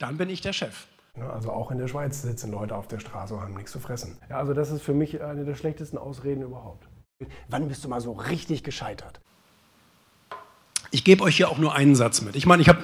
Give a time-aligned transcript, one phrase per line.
[0.00, 0.86] dann bin ich der Chef.
[1.32, 4.18] Also auch in der Schweiz sitzen Leute auf der Straße und haben nichts zu fressen.
[4.28, 6.88] Ja, also das ist für mich eine der schlechtesten Ausreden überhaupt.
[7.48, 9.20] Wann bist du mal so richtig gescheitert?
[10.90, 12.34] Ich gebe euch hier auch nur einen Satz mit.
[12.36, 12.80] Ich meine, ich habe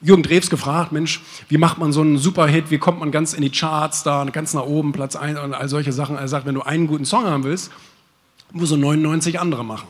[0.00, 3.40] Jürgen Drews gefragt, Mensch, wie macht man so einen Superhit, wie kommt man ganz in
[3.40, 6.16] die Charts da, ganz nach oben, Platz 1 und all solche Sachen.
[6.16, 7.72] Er sagt, wenn du einen guten Song haben willst,
[8.52, 9.88] musst du 99 andere machen.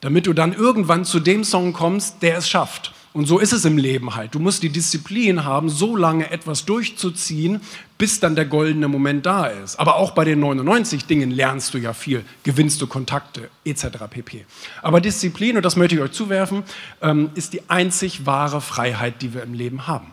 [0.00, 2.92] Damit du dann irgendwann zu dem Song kommst, der es schafft.
[3.16, 4.34] Und so ist es im Leben halt.
[4.34, 7.62] Du musst die Disziplin haben, so lange etwas durchzuziehen,
[7.96, 9.80] bis dann der goldene Moment da ist.
[9.80, 13.86] Aber auch bei den 99 Dingen lernst du ja viel, gewinnst du Kontakte etc.
[14.10, 14.44] pp.
[14.82, 16.62] Aber Disziplin, und das möchte ich euch zuwerfen,
[17.00, 20.12] ähm, ist die einzig wahre Freiheit, die wir im Leben haben.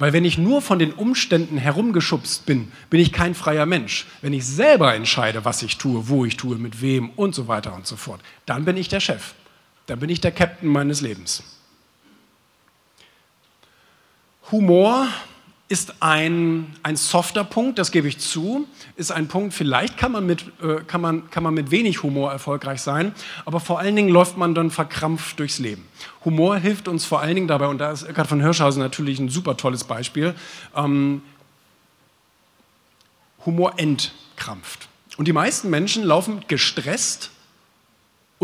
[0.00, 4.06] Weil wenn ich nur von den Umständen herumgeschubst bin, bin ich kein freier Mensch.
[4.22, 7.76] Wenn ich selber entscheide, was ich tue, wo ich tue, mit wem und so weiter
[7.76, 9.34] und so fort, dann bin ich der Chef.
[9.86, 11.44] Dann bin ich der Captain meines Lebens.
[14.50, 15.08] Humor
[15.68, 20.26] ist ein, ein softer Punkt, das gebe ich zu, ist ein Punkt, vielleicht kann man,
[20.26, 23.14] mit, äh, kann, man, kann man mit wenig Humor erfolgreich sein,
[23.46, 25.88] aber vor allen Dingen läuft man dann verkrampft durchs Leben.
[26.24, 29.30] Humor hilft uns vor allen Dingen dabei, und da ist Eckhard von Hirschhausen natürlich ein
[29.30, 30.34] super tolles Beispiel,
[30.76, 31.22] ähm,
[33.46, 34.88] Humor entkrampft.
[35.16, 37.30] Und die meisten Menschen laufen gestresst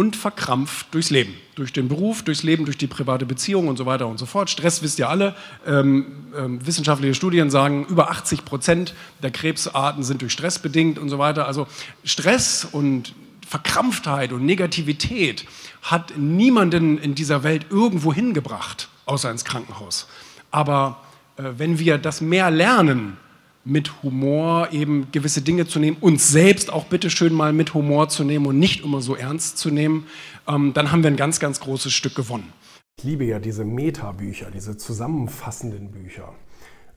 [0.00, 1.34] und verkrampft durchs Leben.
[1.56, 4.48] Durch den Beruf, durchs Leben, durch die private Beziehung und so weiter und so fort.
[4.48, 5.36] Stress wisst ihr alle.
[5.66, 11.10] Ähm, ähm, wissenschaftliche Studien sagen, über 80 Prozent der Krebsarten sind durch Stress bedingt und
[11.10, 11.46] so weiter.
[11.46, 11.66] Also
[12.02, 13.14] Stress und
[13.46, 15.44] Verkrampftheit und Negativität
[15.82, 20.08] hat niemanden in dieser Welt irgendwo hingebracht, außer ins Krankenhaus.
[20.50, 21.02] Aber
[21.36, 23.18] äh, wenn wir das mehr lernen,
[23.64, 28.08] mit Humor eben gewisse Dinge zu nehmen, uns selbst auch bitte schön mal mit Humor
[28.08, 30.06] zu nehmen und nicht immer so ernst zu nehmen,
[30.48, 32.52] ähm, dann haben wir ein ganz, ganz großes Stück gewonnen.
[32.98, 36.34] Ich liebe ja diese Meta-Bücher, diese zusammenfassenden Bücher.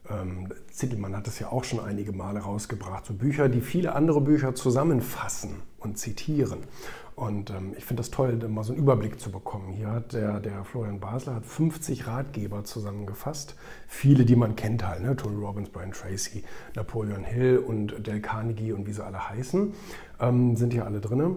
[0.09, 3.05] Ähm, Zittelmann hat es ja auch schon einige Male rausgebracht.
[3.05, 6.59] So Bücher, die viele andere Bücher zusammenfassen und zitieren.
[7.15, 9.71] Und ähm, ich finde das toll, mal so einen Überblick zu bekommen.
[9.71, 13.55] Hier hat der, der Florian Basler hat 50 Ratgeber zusammengefasst.
[13.87, 15.15] Viele, die man kennt halt, ne?
[15.15, 16.43] Tony Robbins, Brian Tracy,
[16.75, 19.73] Napoleon Hill und Dale Carnegie und wie sie alle heißen,
[20.19, 21.35] ähm, sind hier alle drin.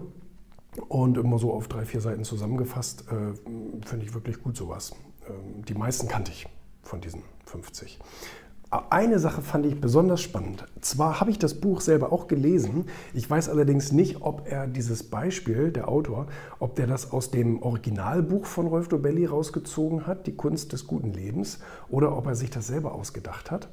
[0.89, 3.35] Und immer so auf drei, vier Seiten zusammengefasst, äh,
[3.85, 4.95] finde ich wirklich gut sowas.
[5.27, 6.47] Ähm, die meisten kannte ich
[6.83, 7.99] von diesen 50.
[8.69, 10.65] Eine Sache fand ich besonders spannend.
[10.81, 15.03] Zwar habe ich das Buch selber auch gelesen, ich weiß allerdings nicht, ob er dieses
[15.03, 16.27] Beispiel, der Autor,
[16.59, 21.13] ob der das aus dem Originalbuch von Rolf Dobelli rausgezogen hat, Die Kunst des guten
[21.13, 23.69] Lebens, oder ob er sich das selber ausgedacht hat.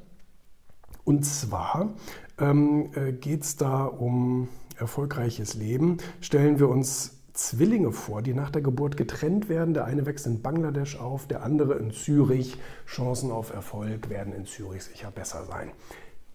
[1.03, 1.94] Und zwar
[2.38, 5.99] ähm, äh, geht es da um erfolgreiches Leben.
[6.21, 9.75] Stellen wir uns Zwillinge vor, die nach der Geburt getrennt werden.
[9.75, 12.56] Der eine wächst in Bangladesch auf, der andere in Zürich.
[12.87, 15.73] Chancen auf Erfolg werden in Zürich sicher besser sein.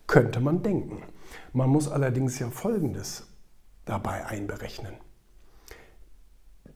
[0.08, 1.04] Könnte man denken.
[1.54, 3.28] Man muss allerdings ja Folgendes
[3.86, 4.96] dabei einberechnen.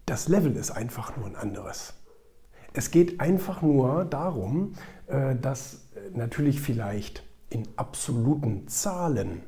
[0.06, 1.94] Das Level ist einfach nur ein anderes.
[2.74, 4.76] Es geht einfach nur darum,
[5.08, 5.82] äh, dass
[6.14, 9.44] natürlich vielleicht in absoluten Zahlen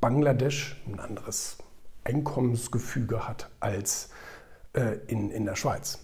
[0.00, 1.58] Bangladesch ein anderes
[2.04, 4.10] Einkommensgefüge hat als
[4.72, 5.98] äh, in, in der Schweiz.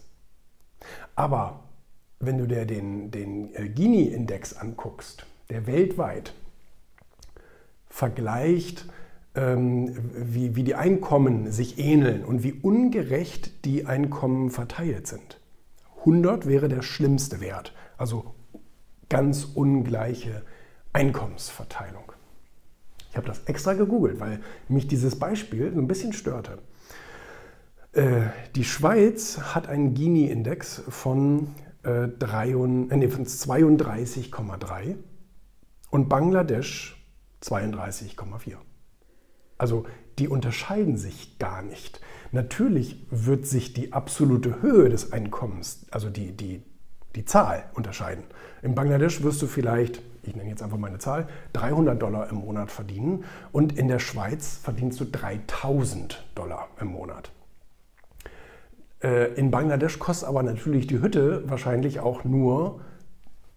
[1.15, 1.65] Aber
[2.19, 6.35] wenn du dir den, den Gini-Index anguckst, der weltweit
[7.89, 8.87] vergleicht,
[9.35, 15.41] ähm, wie, wie die Einkommen sich ähneln und wie ungerecht die Einkommen verteilt sind.
[16.01, 18.35] 100 wäre der schlimmste Wert, also
[19.09, 20.43] ganz ungleiche
[20.93, 22.13] Einkommensverteilung.
[23.11, 26.59] Ich habe das extra gegoogelt, weil mich dieses Beispiel so ein bisschen störte.
[27.93, 28.23] Äh,
[28.55, 31.49] die Schweiz hat einen Gini-Index von,
[31.85, 34.97] äh, äh nee, von 32,3
[35.91, 37.05] und Bangladesch
[37.43, 38.55] 32,4.
[39.59, 39.85] Also
[40.19, 42.01] die unterscheiden sich gar nicht.
[42.33, 46.63] Natürlich wird sich die absolute Höhe des Einkommens, also die, die,
[47.15, 48.25] die Zahl unterscheiden.
[48.63, 52.71] In Bangladesch wirst du vielleicht ich nenne jetzt einfach meine Zahl, 300 Dollar im Monat
[52.71, 57.31] verdienen und in der Schweiz verdienst du 3000 Dollar im Monat.
[59.03, 62.81] Äh, in Bangladesch kostet aber natürlich die Hütte wahrscheinlich auch nur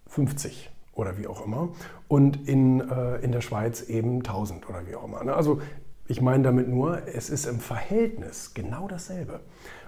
[0.06, 1.70] 50 oder wie auch immer
[2.08, 5.22] und in, äh, in der Schweiz eben 1000 oder wie auch immer.
[5.24, 5.34] Ne?
[5.34, 5.60] Also
[6.06, 9.40] ich meine damit nur, es ist im Verhältnis genau dasselbe.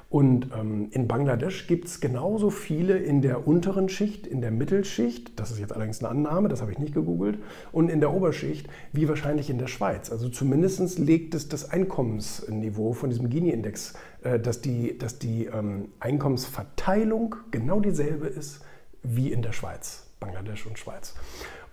[0.08, 5.38] Und ähm, in Bangladesch gibt es genauso viele in der unteren Schicht, in der Mittelschicht,
[5.38, 7.38] das ist jetzt allerdings eine Annahme, das habe ich nicht gegoogelt,
[7.72, 10.12] und in der Oberschicht, wie wahrscheinlich in der Schweiz.
[10.12, 15.88] Also zumindest legt es das Einkommensniveau von diesem Gini-Index, äh, dass die, dass die ähm,
[15.98, 18.60] Einkommensverteilung genau dieselbe ist
[19.02, 20.06] wie in der Schweiz.
[20.20, 21.14] Bangladesch und Schweiz.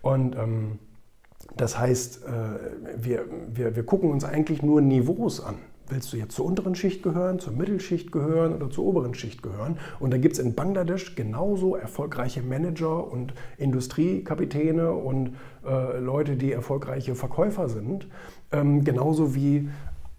[0.01, 0.79] Und ähm,
[1.55, 2.29] das heißt, äh,
[2.97, 5.55] wir, wir, wir gucken uns eigentlich nur Niveaus an.
[5.93, 9.77] Willst du jetzt zur unteren Schicht gehören, zur Mittelschicht gehören oder zur oberen Schicht gehören?
[9.99, 16.51] Und da gibt es in Bangladesch genauso erfolgreiche Manager und Industriekapitäne und äh, Leute, die
[16.51, 18.07] erfolgreiche Verkäufer sind,
[18.51, 19.69] ähm, genauso wie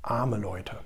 [0.01, 0.77] arme Leute.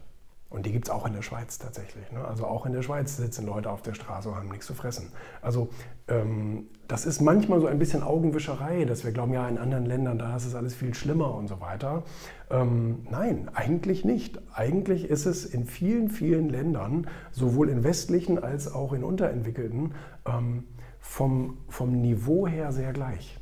[0.50, 2.10] Und die gibt es auch in der Schweiz tatsächlich.
[2.10, 2.24] Ne?
[2.24, 5.12] Also auch in der Schweiz sitzen Leute auf der Straße und haben nichts zu fressen.
[5.42, 5.68] Also
[6.08, 10.18] ähm, das ist manchmal so ein bisschen Augenwischerei, dass wir glauben, ja, in anderen Ländern,
[10.18, 12.02] da ist es alles viel schlimmer und so weiter.
[12.50, 14.40] Ähm, nein, eigentlich nicht.
[14.54, 19.92] Eigentlich ist es in vielen, vielen Ländern, sowohl in westlichen als auch in unterentwickelten,
[20.26, 20.64] ähm,
[20.98, 23.38] vom, vom Niveau her sehr gleich.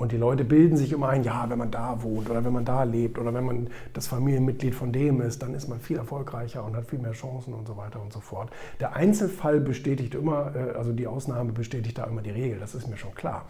[0.00, 2.64] Und die Leute bilden sich immer ein, ja, wenn man da wohnt oder wenn man
[2.64, 6.64] da lebt oder wenn man das Familienmitglied von dem ist, dann ist man viel erfolgreicher
[6.64, 8.48] und hat viel mehr Chancen und so weiter und so fort.
[8.80, 12.88] Der Einzelfall bestätigt immer, äh, also die Ausnahme bestätigt da immer die Regel, das ist
[12.88, 13.44] mir schon klar.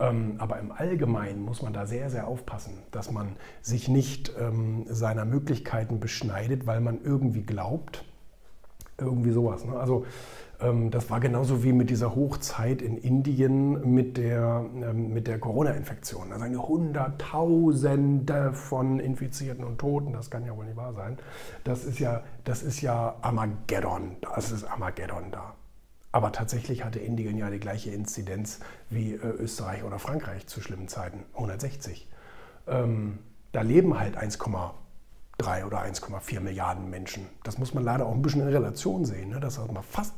[0.00, 4.86] Ähm, aber im Allgemeinen muss man da sehr, sehr aufpassen, dass man sich nicht ähm,
[4.88, 8.04] seiner Möglichkeiten beschneidet, weil man irgendwie glaubt,
[8.98, 9.64] irgendwie sowas.
[9.64, 9.76] Ne?
[9.78, 10.04] Also
[10.90, 16.30] das war genauso wie mit dieser Hochzeit in Indien mit der, ähm, mit der Corona-Infektion.
[16.30, 20.12] Da sagen Hunderttausende von Infizierten und Toten.
[20.12, 21.18] Das kann ja wohl nicht wahr sein.
[21.64, 24.16] Das ist ja, das ist ja Armageddon.
[24.20, 25.54] Das ist Armageddon da.
[26.12, 28.60] Aber tatsächlich hatte Indien ja die gleiche Inzidenz
[28.90, 31.24] wie äh, Österreich oder Frankreich zu schlimmen Zeiten.
[31.34, 32.08] 160.
[32.68, 33.18] Ähm,
[33.52, 37.26] da leben halt 1,3 oder 1,4 Milliarden Menschen.
[37.42, 39.30] Das muss man leider auch ein bisschen in Relation sehen.
[39.30, 39.40] Ne?
[39.40, 40.14] Das hat man fast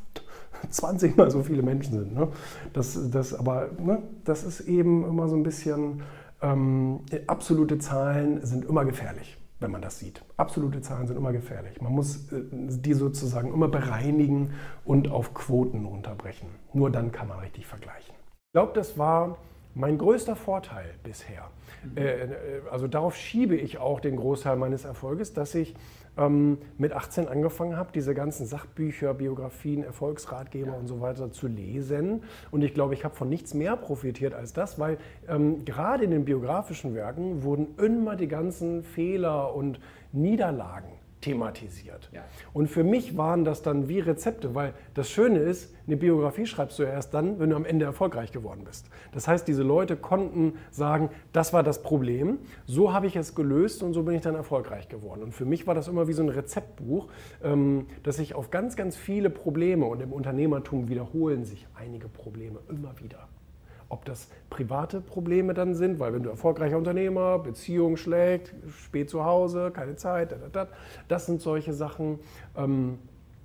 [0.70, 2.14] 20 mal so viele Menschen sind.
[2.14, 2.28] Ne?
[2.72, 6.02] Das, das, aber ne, das ist eben immer so ein bisschen,
[6.42, 10.22] ähm, absolute Zahlen sind immer gefährlich, wenn man das sieht.
[10.36, 11.80] Absolute Zahlen sind immer gefährlich.
[11.80, 14.50] Man muss äh, die sozusagen immer bereinigen
[14.84, 16.48] und auf Quoten runterbrechen.
[16.72, 18.14] Nur dann kann man richtig vergleichen.
[18.48, 19.38] Ich glaube, das war
[19.74, 21.50] mein größter Vorteil bisher.
[21.96, 22.28] Äh, äh,
[22.70, 25.74] also darauf schiebe ich auch den Großteil meines Erfolges, dass ich
[26.16, 30.78] ähm, mit 18 angefangen habe, diese ganzen Sachbücher, Biografien, Erfolgsratgeber ja.
[30.78, 32.22] und so weiter zu lesen.
[32.50, 34.98] Und ich glaube, ich habe von nichts mehr profitiert als das, weil
[35.28, 39.80] ähm, gerade in den biografischen Werken wurden immer die ganzen Fehler und
[40.12, 40.92] Niederlagen
[41.24, 42.10] thematisiert.
[42.12, 42.22] Ja.
[42.52, 46.78] Und für mich waren das dann wie Rezepte, weil das Schöne ist, eine Biografie schreibst
[46.78, 48.90] du ja erst dann, wenn du am Ende erfolgreich geworden bist.
[49.12, 53.82] Das heißt, diese Leute konnten sagen, das war das Problem, so habe ich es gelöst
[53.82, 55.22] und so bin ich dann erfolgreich geworden.
[55.22, 57.08] Und für mich war das immer wie so ein Rezeptbuch,
[57.42, 62.58] ähm, dass ich auf ganz, ganz viele Probleme und im Unternehmertum wiederholen sich einige Probleme
[62.68, 63.28] immer wieder.
[63.88, 68.54] Ob das private Probleme dann sind, weil wenn du erfolgreicher Unternehmer, Beziehung schlägt,
[68.84, 70.34] spät zu Hause, keine Zeit,
[71.08, 72.18] das sind solche Sachen.
[72.56, 72.98] Ähm,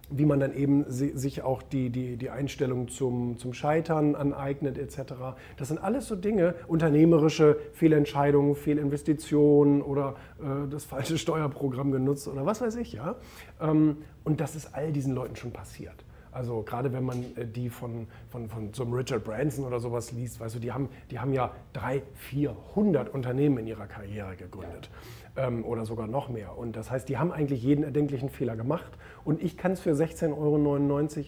[0.09, 5.13] wie man dann eben sich auch die, die, die Einstellung zum, zum Scheitern aneignet etc.
[5.57, 12.45] Das sind alles so Dinge, unternehmerische Fehlentscheidungen, Fehlinvestitionen oder äh, das falsche Steuerprogramm genutzt oder
[12.45, 12.93] was weiß ich.
[12.93, 13.15] ja.
[13.61, 16.03] Ähm, und das ist all diesen Leuten schon passiert.
[16.31, 20.11] Also gerade wenn man äh, die von, von, von so einem Richard Branson oder sowas
[20.11, 24.89] liest, weißt du, die haben, die haben ja 300, 400 Unternehmen in ihrer Karriere gegründet
[25.39, 26.57] ähm, oder sogar noch mehr.
[26.57, 28.91] Und das heißt, die haben eigentlich jeden erdenklichen Fehler gemacht
[29.23, 30.33] und ich kann es für 16,99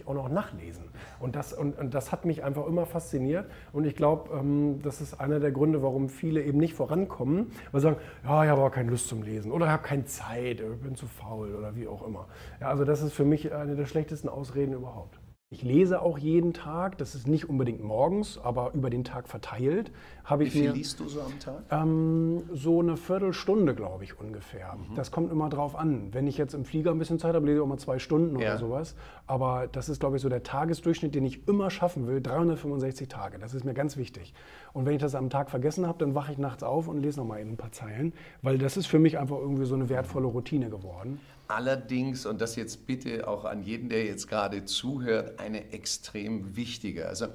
[0.08, 0.86] Euro auch noch nachlesen.
[1.20, 5.02] Und das, und, und das hat mich einfach immer fasziniert und ich glaube, ähm, das
[5.02, 8.62] ist einer der Gründe, warum viele eben nicht vorankommen, weil sie sagen, ja, ich habe
[8.62, 11.76] aber keine Lust zum Lesen oder ich habe keine Zeit, ich bin zu faul oder
[11.76, 12.28] wie auch immer.
[12.60, 15.21] Ja, also das ist für mich eine der schlechtesten Ausreden überhaupt.
[15.54, 19.92] Ich lese auch jeden Tag, das ist nicht unbedingt morgens, aber über den Tag verteilt.
[20.38, 21.64] Wie viel mir, liest du so am Tag?
[21.70, 24.76] Ähm, so eine Viertelstunde, glaube ich, ungefähr.
[24.76, 24.96] Mhm.
[24.96, 26.14] Das kommt immer drauf an.
[26.14, 28.40] Wenn ich jetzt im Flieger ein bisschen Zeit habe, lese ich auch mal zwei Stunden
[28.40, 28.52] ja.
[28.52, 28.96] oder sowas.
[29.28, 32.22] Aber das ist, glaube ich, so der Tagesdurchschnitt, den ich immer schaffen will.
[32.22, 34.34] 365 Tage, das ist mir ganz wichtig.
[34.72, 37.20] Und wenn ich das am Tag vergessen habe, dann wache ich nachts auf und lese
[37.20, 39.90] noch mal eben ein paar Zeilen, weil das ist für mich einfach irgendwie so eine
[39.90, 41.20] wertvolle Routine geworden.
[41.52, 47.10] Allerdings, und das jetzt bitte auch an jeden, der jetzt gerade zuhört, eine extrem wichtige.
[47.10, 47.28] Also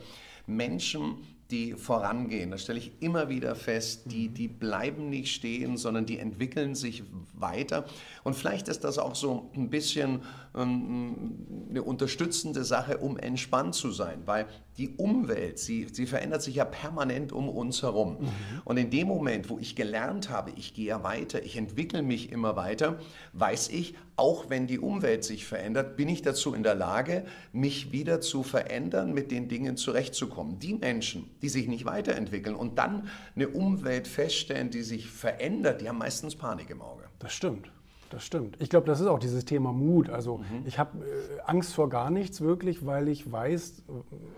[0.46, 1.18] Menschen,
[1.50, 2.50] die vorangehen.
[2.50, 4.02] Das stelle ich immer wieder fest.
[4.06, 7.84] Die, die bleiben nicht stehen, sondern die entwickeln sich weiter.
[8.24, 10.22] Und vielleicht ist das auch so ein bisschen
[10.56, 14.46] ähm, eine unterstützende Sache, um entspannt zu sein, weil
[14.78, 18.18] die Umwelt, sie, sie verändert sich ja permanent um uns herum.
[18.20, 18.28] Mhm.
[18.64, 22.30] Und in dem Moment, wo ich gelernt habe, ich gehe ja weiter, ich entwickle mich
[22.30, 22.98] immer weiter,
[23.32, 27.92] weiß ich, auch wenn die Umwelt sich verändert, bin ich dazu in der Lage, mich
[27.92, 30.58] wieder zu verändern, mit den Dingen zurechtzukommen.
[30.58, 35.88] Die Menschen, die sich nicht weiterentwickeln und dann eine Umwelt feststellen, die sich verändert, die
[35.88, 37.04] haben meistens Panik im Auge.
[37.18, 37.70] Das stimmt.
[38.10, 38.56] Das stimmt.
[38.60, 40.10] Ich glaube, das ist auch dieses Thema Mut.
[40.10, 43.82] Also ich habe äh, Angst vor gar nichts wirklich, weil ich weiß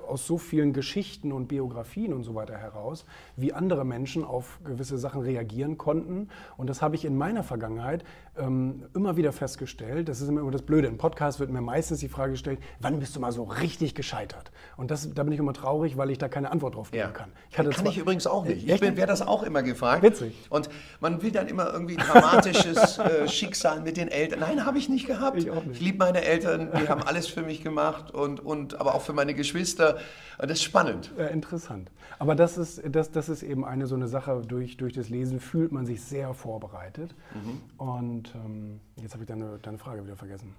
[0.08, 3.04] aus so vielen Geschichten und Biografien und so weiter heraus,
[3.36, 6.28] wie andere Menschen auf gewisse Sachen reagieren konnten.
[6.56, 8.04] Und das habe ich in meiner Vergangenheit
[8.38, 10.08] ähm, immer wieder festgestellt.
[10.08, 10.88] Das ist immer das Blöde.
[10.88, 14.50] Im Podcast wird mir meistens die Frage gestellt, wann bist du mal so richtig gescheitert?
[14.76, 17.30] Und das, da bin ich immer traurig, weil ich da keine Antwort drauf geben kann.
[17.50, 18.68] Ich kann zwar- ich übrigens auch nicht.
[18.68, 20.02] Ich werde das auch immer gefragt.
[20.02, 20.34] Witzig.
[20.50, 20.68] Und
[21.00, 24.40] man will dann immer irgendwie dramatisches äh, Schicksal mit den Eltern.
[24.40, 25.36] Nein, habe ich nicht gehabt.
[25.38, 25.48] Ich.
[25.72, 29.12] Ich liebe meine Eltern, die haben alles für mich gemacht und, und aber auch für
[29.12, 29.97] meine Geschwister.
[30.38, 31.12] Und das ist spannend.
[31.18, 31.90] Ja, interessant.
[32.18, 35.40] Aber das ist, das, das ist eben eine so eine Sache, durch, durch das Lesen
[35.40, 37.14] fühlt man sich sehr vorbereitet.
[37.34, 37.60] Mhm.
[37.76, 40.54] Und ähm, jetzt habe ich deine, deine Frage wieder vergessen.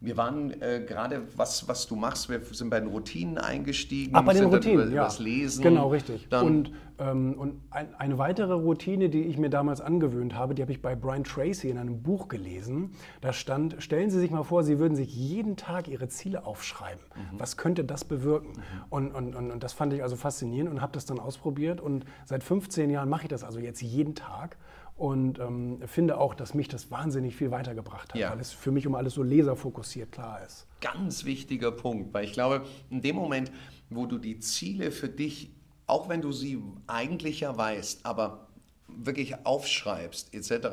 [0.00, 4.12] Wir waren äh, gerade, was, was du machst, wir sind bei den Routinen eingestiegen.
[4.14, 5.02] Ach, bei den Routinen, über, ja.
[5.02, 5.62] Übers Lesen.
[5.62, 6.26] Genau, richtig.
[6.30, 10.62] Dann, und ähm, und ein, eine weitere Routine, die ich mir damals angewöhnt habe, die
[10.62, 12.92] habe ich bei Brian Tracy in einem Buch gelesen.
[13.20, 17.02] Da stand, stellen Sie sich mal vor, Sie würden sich jeden Tag Ihre Ziele aufschreiben.
[17.14, 17.40] Mhm.
[17.40, 18.52] Was könnte das bewirken?
[18.90, 21.80] Und, und, und, und das fand ich also faszinierend und habe das dann ausprobiert.
[21.80, 24.58] Und seit 15 Jahren mache ich das also jetzt jeden Tag.
[25.00, 28.32] Und ähm, finde auch, dass mich das wahnsinnig viel weitergebracht hat, Ja.
[28.32, 30.66] weil es für mich um alles so laserfokussiert klar ist.
[30.82, 33.50] ganz wichtiger Punkt, weil ich glaube, in dem Moment,
[33.88, 35.50] wo du die Ziele für dich,
[35.86, 38.48] auch wenn du sie eigentlich ja weißt, aber
[38.88, 40.68] wirklich aufschreibst etc.,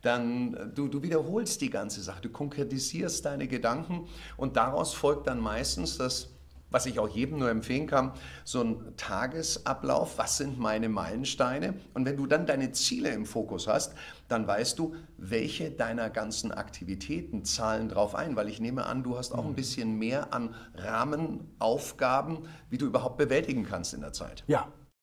[0.00, 5.26] dann äh, du, du wiederholst die ganze Sache, du konkretisierst deine Gedanken und daraus folgt
[5.26, 6.30] dann meistens das,
[6.70, 8.12] was ich auch jedem nur empfehlen kann,
[8.44, 11.74] so ein Tagesablauf, was sind meine Meilensteine?
[11.94, 13.94] Und wenn du dann deine Ziele im Fokus hast,
[14.28, 19.16] dann weißt du, welche deiner ganzen Aktivitäten zahlen drauf ein, weil ich nehme an, du
[19.16, 22.38] hast auch ein bisschen mehr an Rahmenaufgaben,
[22.70, 24.44] wie du überhaupt bewältigen kannst in der Zeit.
[24.46, 24.68] Ja,